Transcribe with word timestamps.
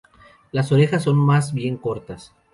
Las 0.51 0.71
orejas 0.71 1.03
son 1.03 1.15
más 1.15 1.53
bien 1.53 1.77
cortas. 1.77 2.33